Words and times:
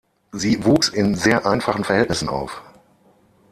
Sie 0.31 0.65
wuchs 0.65 0.89
in 0.89 1.13
sehr 1.13 1.45
einfachen 1.45 1.83
Verhältnissen 1.83 2.27
auf. 2.27 2.63